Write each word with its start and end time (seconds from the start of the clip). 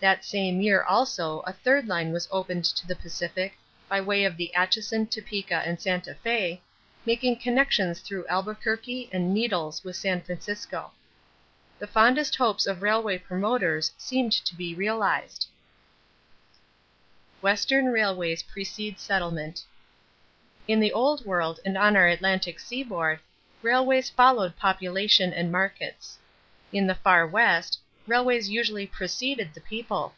That 0.00 0.22
same 0.22 0.60
year 0.60 0.82
also 0.82 1.40
a 1.46 1.52
third 1.54 1.88
line 1.88 2.12
was 2.12 2.28
opened 2.30 2.66
to 2.66 2.86
the 2.86 2.94
Pacific 2.94 3.56
by 3.88 4.02
way 4.02 4.24
of 4.24 4.36
the 4.36 4.54
Atchison, 4.54 5.06
Topeka 5.06 5.62
and 5.64 5.80
Santa 5.80 6.14
Fé, 6.22 6.60
making 7.06 7.36
connections 7.36 8.00
through 8.02 8.26
Albuquerque 8.26 9.08
and 9.14 9.32
Needles 9.32 9.82
with 9.82 9.96
San 9.96 10.20
Francisco. 10.20 10.92
The 11.78 11.86
fondest 11.86 12.36
hopes 12.36 12.66
of 12.66 12.82
railway 12.82 13.16
promoters 13.16 13.92
seemed 13.96 14.32
to 14.44 14.54
be 14.54 14.74
realized. 14.74 15.46
[Illustration: 17.42 17.86
UNITED 17.86 18.40
STATES 18.44 18.78
IN 18.98 18.98
1870] 19.00 19.00
=Western 19.00 19.00
Railways 19.00 19.00
Precede 19.00 19.00
Settlement.= 19.00 19.64
In 20.68 20.80
the 20.80 20.92
Old 20.92 21.24
World 21.24 21.60
and 21.64 21.78
on 21.78 21.96
our 21.96 22.08
Atlantic 22.08 22.60
seaboard, 22.60 23.20
railways 23.62 24.10
followed 24.10 24.56
population 24.58 25.32
and 25.32 25.50
markets. 25.50 26.18
In 26.74 26.86
the 26.86 26.94
Far 26.94 27.26
West, 27.26 27.78
railways 28.06 28.50
usually 28.50 28.86
preceded 28.86 29.54
the 29.54 29.60
people. 29.62 30.12